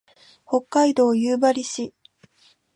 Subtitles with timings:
[0.47, 1.93] 北海道夕張市